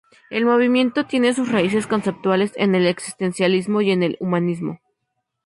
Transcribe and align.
El 0.31 0.45
movimiento 0.45 1.05
tiene 1.05 1.31
sus 1.35 1.51
raíces 1.51 1.85
conceptuales 1.85 2.53
en 2.55 2.73
el 2.73 2.87
existencialismo 2.87 3.81
y 3.81 3.91
en 3.91 4.01
el 4.01 4.17
humanismo. 4.19 4.79